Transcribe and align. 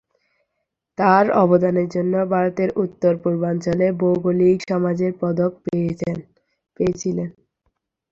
তাঁর 0.97 1.25
অবদানের 1.41 1.87
জন্য 1.95 2.13
ভারতের 2.31 2.69
উত্তর-পূর্বাঞ্চলের 2.83 3.91
ভৌগোলিক 4.01 4.57
সমাজে 4.69 5.07
পদক 5.21 5.51
পেয়েছিলেন। 5.65 6.17